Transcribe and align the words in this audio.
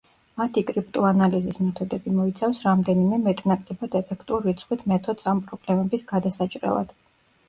მათი 0.41 0.61
კრიპტოანალიზის 0.67 1.57
მეთოდები 1.65 2.13
მოიცავს 2.19 2.61
რამდენიმე 2.67 3.19
მეტნაკლებად 3.25 3.97
ეფექტურ 3.99 4.47
რიცხვით 4.47 4.81
მეთოდს 4.93 5.29
ამ 5.33 5.43
პრობლემების 5.51 6.05
გადასაჭრელად. 6.13 6.97